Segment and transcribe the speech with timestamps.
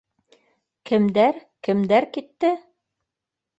[0.91, 1.37] —Кемдәр,
[1.69, 2.53] кемдәр китте?